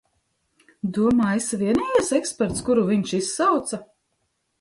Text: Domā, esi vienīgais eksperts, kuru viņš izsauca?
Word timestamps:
Domā, 0.97 1.27
esi 1.41 1.59
vienīgais 1.63 2.09
eksperts, 2.21 2.63
kuru 2.71 2.87
viņš 2.89 3.13
izsauca? 3.19 3.81